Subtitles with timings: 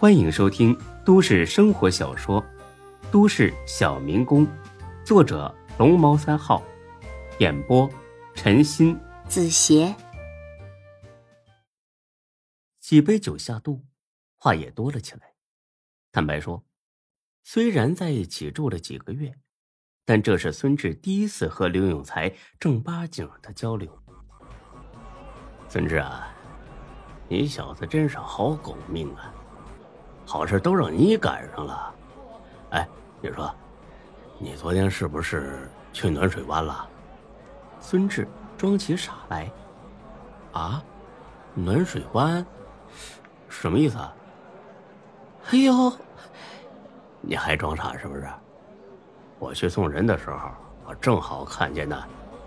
[0.00, 0.74] 欢迎收听
[1.04, 2.42] 都市生活小说
[3.12, 4.46] 《都市小民工》，
[5.04, 6.62] 作者龙猫三号，
[7.38, 7.86] 演播
[8.34, 9.94] 陈鑫、子邪。
[12.80, 13.84] 几杯酒下肚，
[14.38, 15.34] 话也多了起来。
[16.10, 16.64] 坦白说，
[17.44, 19.34] 虽然在一起住了几个月，
[20.06, 24.02] 但这是孙志第一次和刘永才正八经的交流。
[25.68, 26.34] 孙志啊，
[27.28, 29.34] 你小子真是好狗命啊！
[30.30, 31.94] 好事都让你赶上了。
[32.70, 32.88] 哎，
[33.20, 33.52] 你说，
[34.38, 36.88] 你昨天是不是去暖水湾了？
[37.80, 39.50] 孙志装起傻来。
[40.52, 40.80] 啊，
[41.52, 42.46] 暖水湾，
[43.48, 44.14] 什么意思啊？
[45.50, 45.92] 哎呦，
[47.20, 48.28] 你还装傻是不是？
[49.40, 50.48] 我去送人的时候，
[50.86, 52.00] 我正好看见呢，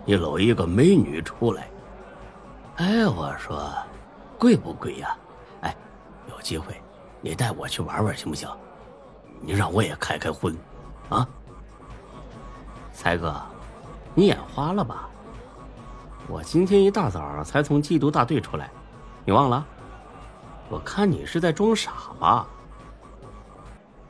[0.06, 1.68] 你搂一个美女出来。
[2.76, 3.70] 哎，我说，
[4.38, 5.14] 贵不贵呀？
[5.60, 5.76] 哎，
[6.30, 6.80] 有机会，
[7.24, 8.46] 你带我去玩玩行不行？
[9.40, 10.54] 你让我也开开荤，
[11.08, 11.26] 啊？
[12.92, 13.34] 才哥，
[14.14, 15.08] 你眼花了吧？
[16.28, 18.68] 我今天一大早才从缉毒大队出来，
[19.24, 19.66] 你忘了？
[20.68, 22.46] 我看你是在装傻吧？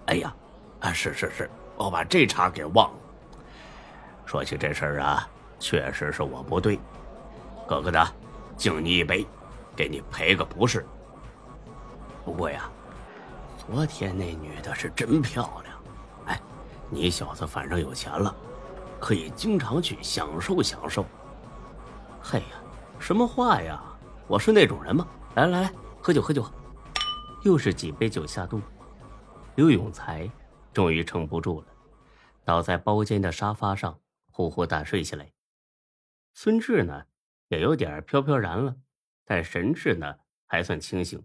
[0.06, 0.34] 哎呀，
[0.81, 2.99] 啊，是是是，我把这茬给忘了。
[4.27, 5.28] 说起这事儿啊，
[5.61, 6.81] 确实是我不对，
[7.69, 8.05] 哥哥的。
[8.56, 9.25] 敬你一杯，
[9.77, 10.84] 给你赔个不是。
[12.25, 12.69] 不过呀，
[13.67, 15.83] 昨天那女的是真漂亮，
[16.27, 16.41] 哎，
[16.91, 18.34] 你小子反正有钱了，
[19.01, 21.05] 可以经常去享受享受。
[22.21, 22.47] 嘿呀，
[23.01, 23.83] 什么话呀？
[24.29, 25.09] 我是那种人吗？
[25.34, 26.45] 来来来，喝酒喝酒。
[27.43, 28.61] 又是几杯酒下肚，
[29.56, 30.31] 刘永才
[30.73, 31.67] 终于撑不住了，
[32.45, 33.99] 倒在包间的沙发上
[34.31, 35.33] 呼呼大睡起来。
[36.34, 37.03] 孙志呢？
[37.49, 38.77] 也有点飘飘然了，
[39.25, 40.15] 但神志呢
[40.47, 41.23] 还算清醒。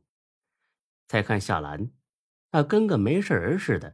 [1.08, 1.90] 再看夏兰，
[2.52, 3.94] 那跟个没事人似的。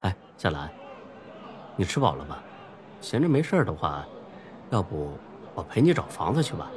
[0.00, 0.70] 哎，小兰，
[1.76, 2.42] 你吃饱了吗？
[3.00, 4.06] 闲着没事的话，
[4.70, 5.12] 要不
[5.54, 6.70] 我陪你找房子去吧？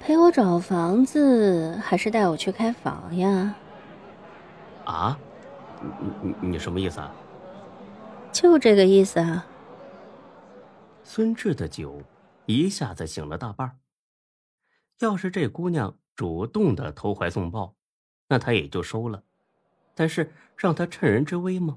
[0.00, 3.54] 陪我找房子，还是带我去开房呀？
[4.84, 5.18] 啊？
[5.80, 7.14] 你你你什么意思啊？
[8.32, 9.46] 就这个意思啊。
[11.02, 12.02] 孙志的酒。
[12.46, 13.80] 一下子醒了大半。
[15.00, 17.74] 要是这姑娘主动的投怀送抱，
[18.28, 19.24] 那他也就收了。
[19.96, 21.76] 但是让他趁人之危吗？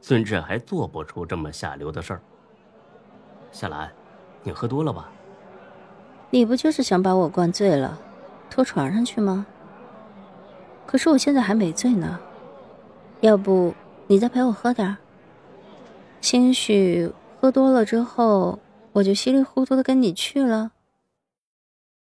[0.00, 2.22] 孙志还做不出这么下流的事儿。
[3.52, 3.92] 夏兰，
[4.42, 5.10] 你喝多了吧？
[6.30, 8.00] 你不就是想把我灌醉了，
[8.48, 9.44] 拖床上去吗？
[10.86, 12.18] 可是我现在还没醉呢。
[13.20, 13.74] 要不
[14.06, 14.96] 你再陪我喝点儿？
[16.20, 18.58] 兴许喝多了之后。
[18.92, 20.72] 我就稀里糊涂的跟你去了。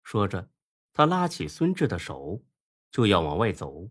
[0.03, 0.49] 说着，
[0.95, 2.41] 他拉起孙志的手，
[2.91, 3.89] 就要往外走。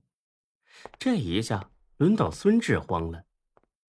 [0.99, 3.23] 这一下轮到孙志慌了，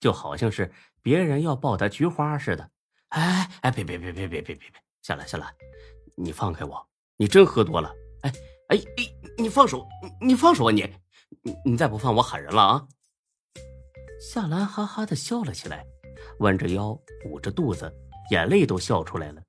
[0.00, 0.72] 就好像是
[1.02, 2.70] 别人要抱他菊花似的。
[3.08, 5.54] 哎哎，别别别别别别别别，下来下来，
[6.16, 6.88] 你放开我！
[7.16, 7.94] 你真喝多了！
[8.22, 8.32] 哎
[8.68, 9.04] 哎哎，
[9.36, 9.86] 你放手！
[10.20, 10.82] 你放手啊你！
[11.42, 12.86] 你你再不放，我喊人了啊！
[14.20, 15.84] 夏兰哈哈的笑了起来，
[16.40, 17.92] 弯着腰，捂着肚子。
[18.30, 19.40] 眼泪都笑出来了，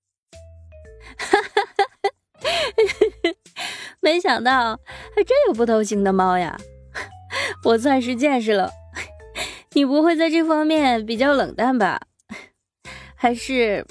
[1.17, 2.09] 哈哈哈
[3.99, 4.79] 没想到
[5.13, 6.57] 还真有不偷腥的猫呀！
[7.64, 8.72] 我算是见识了，
[9.74, 12.00] 你不会在这方面比较冷淡吧？
[13.16, 13.86] 还是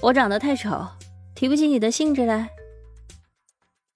[0.00, 0.86] 我长得太丑，
[1.34, 2.48] 提不起你的兴致来？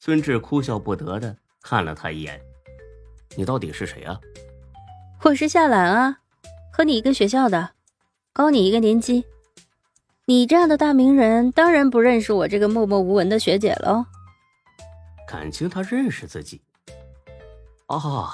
[0.00, 2.41] 孙志哭笑不得的看了他一眼
[3.37, 4.21] ：“你到底是谁啊
[5.22, 6.19] ？”“我是夏兰啊，
[6.72, 7.71] 和你一个学校的，
[8.33, 9.25] 高你一个年级。”
[10.28, 14.04] 你这样的大名人，当然不认识我这个默默无闻的学姐喽。
[15.27, 16.60] 感情他认识自己。
[17.87, 18.28] 哦，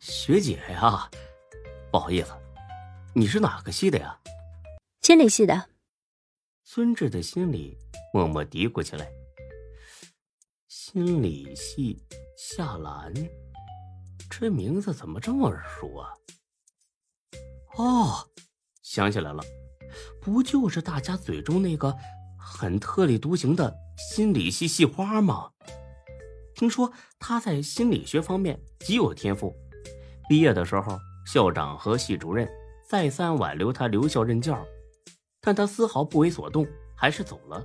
[0.00, 1.10] 学姐呀，
[1.90, 2.32] 不好意思，
[3.14, 4.16] 你是哪个系的呀？
[5.02, 5.70] 心理系的。
[6.62, 7.76] 孙志的心里
[8.14, 9.10] 默默嘀咕起来：
[10.68, 12.00] 心理系
[12.36, 13.12] 夏兰，
[14.30, 16.14] 这名字怎么这么耳熟啊？
[17.76, 18.28] 哦，
[18.82, 19.42] 想起来了。
[20.20, 21.96] 不就是大家嘴中那个
[22.38, 25.50] 很特立独行的心理系系花吗？
[26.54, 29.56] 听说他在心理学方面极有天赋，
[30.28, 32.46] 毕业的时候校长和系主任
[32.86, 34.62] 再三挽留他留校任教，
[35.40, 37.64] 但他丝毫不为所动，还是走了。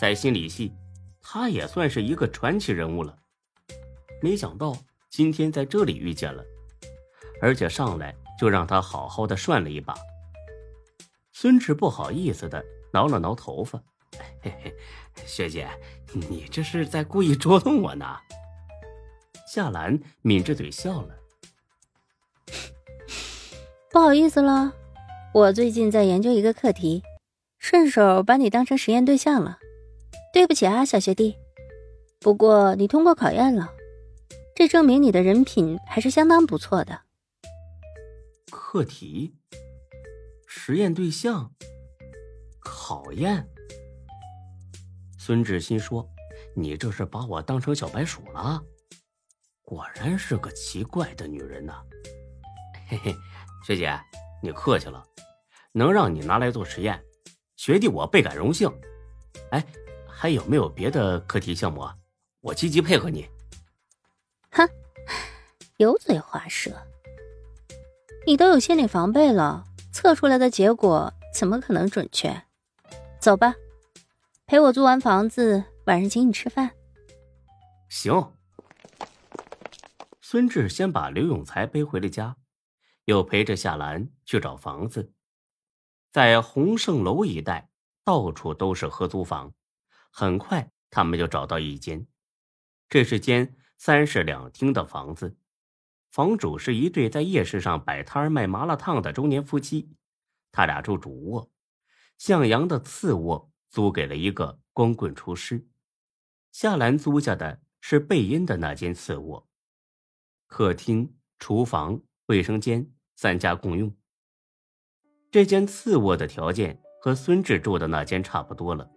[0.00, 0.72] 在心理系，
[1.20, 3.14] 他也算是一个传奇人物了。
[4.22, 4.74] 没想到
[5.10, 6.42] 今天在这里遇见了，
[7.42, 9.94] 而且上来就让他好好的涮了一把。
[11.32, 13.82] 孙志不好意思的挠了挠头发，
[14.42, 14.74] 嘿嘿，
[15.26, 15.68] 学姐，
[16.12, 18.06] 你这是在故意捉弄我呢？
[19.46, 21.14] 夏兰抿着嘴笑了，
[23.92, 24.72] 不好意思了，
[25.34, 27.02] 我最近在研究一个课题，
[27.58, 29.58] 顺手把你当成实验对象了。
[30.32, 31.36] 对不起啊，小学弟。
[32.20, 33.68] 不过你通过考验了，
[34.54, 37.00] 这证明你的人品还是相当不错的。
[38.52, 39.34] 课题、
[40.46, 41.50] 实验对象、
[42.60, 43.44] 考验。
[45.18, 46.08] 孙志新说
[46.54, 48.62] ：“你这是把我当成小白鼠了？
[49.62, 51.82] 果然是个奇怪的女人呐。”
[52.90, 53.16] 嘿嘿。
[53.64, 53.96] 学姐，
[54.42, 55.06] 你客气了，
[55.70, 57.00] 能让你拿来做实验，
[57.56, 58.68] 学弟我倍感荣幸。
[59.52, 59.64] 哎，
[60.08, 61.96] 还有没有别的课题项目啊？
[62.40, 63.28] 我积极配合你。
[64.50, 64.68] 哼，
[65.76, 66.72] 油嘴滑舌，
[68.26, 72.42] 你都有心理防备了，测出来的结果怎么可能准确？
[73.20, 73.54] 走吧，
[74.46, 76.72] 陪我租完房子，晚上请你吃饭。
[77.88, 78.32] 行。
[80.20, 82.34] 孙志先把刘永才背回了家。
[83.10, 85.12] 又陪着夏兰去找房子，
[86.12, 87.68] 在洪盛楼一带，
[88.04, 89.52] 到处都是合租房。
[90.12, 92.06] 很快，他们就找到一间，
[92.88, 95.36] 这是间三室两厅的房子。
[96.12, 99.92] 房主是一对在夜市上摆摊卖麻辣烫的中年夫妻，
[100.52, 101.50] 他俩住主卧，
[102.16, 105.66] 向阳的次卧租给了一个光棍厨师。
[106.52, 109.48] 夏兰租下的是背阴的那间次卧，
[110.46, 112.92] 客厅、厨房、卫生间。
[113.22, 113.92] 三家共用。
[115.30, 118.88] 这间次卧的条件和孙志住的那间差不多了，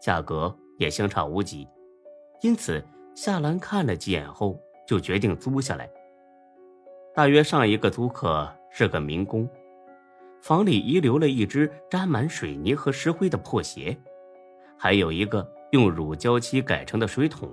[0.00, 1.68] 价格也相差无几，
[2.40, 2.82] 因此
[3.14, 4.58] 夏兰看了几眼后
[4.88, 5.86] 就决定租下来。
[7.14, 9.46] 大约上一个租客是个民工，
[10.40, 13.94] 房里遗留了一只沾满水泥和石灰的破鞋，
[14.78, 17.50] 还有一个用乳胶漆改成的水桶。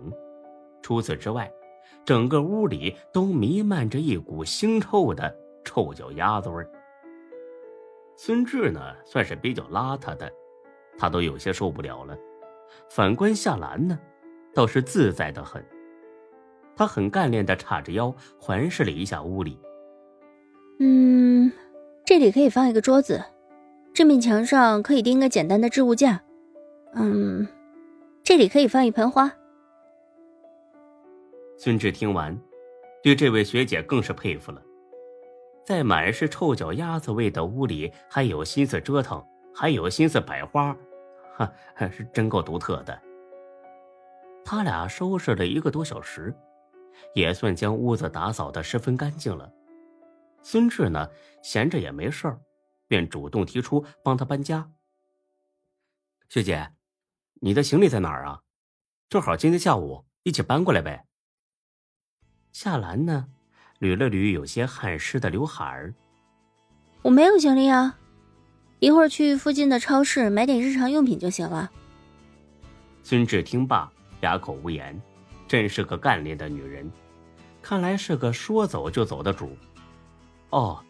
[0.81, 1.51] 除此之外，
[2.05, 5.46] 整个屋里都弥漫着一股腥臭的。
[5.67, 6.71] 臭脚丫子味儿。
[8.15, 10.31] 孙志呢，算是比较邋遢的，
[10.97, 12.17] 他都有些受不了了。
[12.89, 13.99] 反观夏兰呢，
[14.53, 15.61] 倒是自在的很。
[16.75, 19.59] 他很干练的叉着腰环视了一下屋里。
[20.79, 21.51] 嗯，
[22.05, 23.21] 这里可以放一个桌子，
[23.93, 26.23] 这面墙上可以钉个简单的置物架。
[26.93, 27.47] 嗯，
[28.23, 29.31] 这里可以放一盆花。
[31.57, 32.39] 孙志听完，
[33.03, 34.61] 对这位学姐更是佩服了。
[35.67, 39.21] 在满是臭脚丫子味的屋里，还有心思折腾，
[39.53, 40.73] 还有心思摆花，
[41.35, 41.51] 哈，
[41.91, 42.97] 是真够独特的。
[44.45, 46.33] 他俩收拾了一个多小时，
[47.13, 49.51] 也算将屋子打扫的十分干净了。
[50.41, 51.05] 孙志呢，
[51.43, 52.39] 闲着也没事儿，
[52.87, 54.71] 便主动提出帮他搬家。
[56.29, 56.71] 学姐，
[57.41, 58.41] 你的行李在哪儿啊？
[59.09, 61.05] 正好今天下午一起搬过来呗。
[62.53, 63.27] 夏兰呢？
[63.79, 65.93] 捋了捋有些汗湿的刘海儿，
[67.03, 67.95] 我没有行李啊，
[68.79, 71.69] 一会儿去附近的超市买点日常用品就行了。
[73.03, 73.89] 孙志听罢
[74.21, 74.99] 哑口无言，
[75.47, 76.91] 真是个干练的女人，
[77.61, 79.55] 看来是个说走就走的主。
[80.49, 80.83] 哦，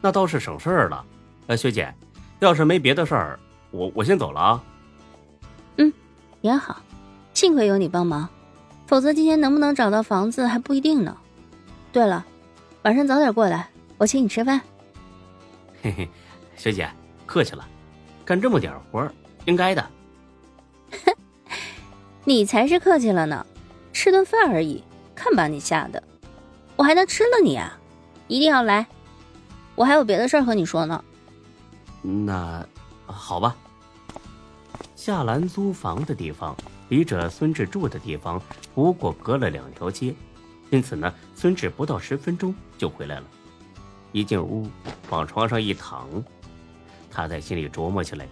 [0.00, 1.04] 那倒是省事儿了。
[1.48, 1.94] 呃，学姐，
[2.40, 3.38] 要是没别的事儿，
[3.70, 4.64] 我我先走了啊。
[5.76, 5.92] 嗯，
[6.40, 6.80] 也好，
[7.34, 8.26] 幸亏有你帮忙，
[8.86, 11.14] 否则今天能不能找到房子还不一定呢。
[11.92, 12.24] 对了，
[12.82, 13.68] 晚上早点过来，
[13.98, 14.58] 我请你吃饭。
[15.82, 16.08] 嘿嘿，
[16.56, 16.90] 学姐
[17.26, 17.68] 客气了，
[18.24, 19.06] 干这么点活
[19.44, 19.90] 应该的。
[22.24, 23.46] 你才是客气了呢，
[23.92, 24.82] 吃顿饭而已，
[25.14, 26.02] 看把你吓的，
[26.76, 27.78] 我还能吃了你啊？
[28.26, 28.86] 一定要来，
[29.74, 31.04] 我还有别的事儿和你说呢。
[32.00, 32.66] 那
[33.04, 33.54] 好吧。
[34.96, 36.56] 夏兰租房的地方
[36.88, 38.40] 离着孙志住的地方
[38.72, 40.14] 不过隔了两条街。
[40.72, 43.26] 因此呢，孙志不到十分钟就回来了。
[44.10, 44.66] 一进屋，
[45.10, 46.08] 往床上一躺，
[47.10, 48.26] 他在心里琢磨起来：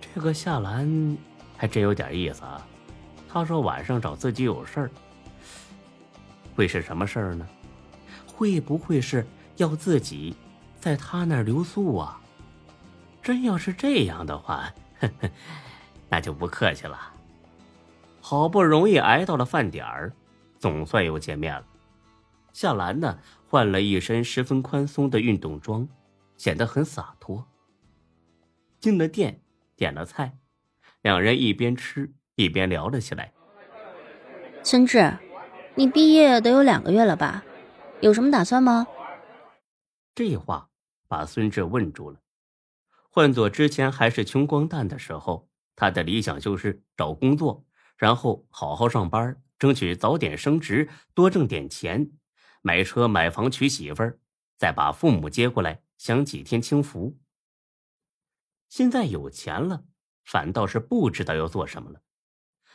[0.00, 1.18] 这个夏兰
[1.56, 2.64] 还真有点意思啊。
[3.28, 4.90] 他说晚上找自己有事儿，
[6.54, 7.44] 会是什么事儿呢？
[8.24, 10.36] 会不会是要自己
[10.78, 12.20] 在他那儿留宿啊？
[13.20, 15.28] 真要是这样的话，呵呵，
[16.08, 16.96] 那就不客气了。
[18.20, 20.12] 好不容易挨到了饭点儿。
[20.64, 21.66] 总算又见面了。
[22.54, 25.86] 夏兰呢，换了一身十分宽松的运动装，
[26.38, 27.46] 显得很洒脱。
[28.80, 29.42] 进了店，
[29.76, 30.38] 点了菜，
[31.02, 33.30] 两人一边吃一边聊了起来。
[34.62, 35.12] 孙志，
[35.74, 37.44] 你毕业得有两个月了吧？
[38.00, 38.86] 有什么打算吗？
[40.14, 40.70] 这话
[41.06, 42.18] 把孙志问住了。
[43.10, 47.66] 换做之前还是穷光蛋的时候，他的理想就是找工作，
[47.98, 49.36] 然后好好上班。
[49.64, 52.10] 争取早点升职，多挣点钱，
[52.60, 54.18] 买车买房娶媳妇儿，
[54.58, 57.16] 再把父母接过来享几天清福。
[58.68, 59.84] 现在有钱了，
[60.26, 62.02] 反倒是不知道要做什么了，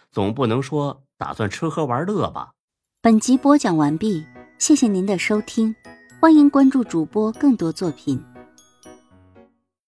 [0.10, 2.56] 总不能说打算吃喝玩乐吧？
[3.02, 4.26] 本集播讲完毕，
[4.58, 5.76] 谢谢您的收听，
[6.20, 8.20] 欢迎关注主播更多作品。